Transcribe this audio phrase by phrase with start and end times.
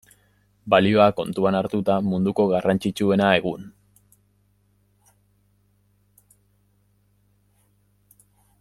[0.73, 3.69] Balioa kontuan hartuta, munduko garrantzitsuena, egun.